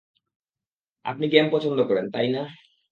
আপনি 1.05 1.25
গেম 1.27 1.45
পছন্দ 1.51 1.79
করেন, 1.89 2.05
তাই 2.11 2.27
না? 2.27 2.41